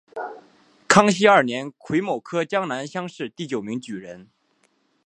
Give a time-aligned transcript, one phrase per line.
[0.87, 4.31] 康熙二年癸卯科江南乡试第九名举人。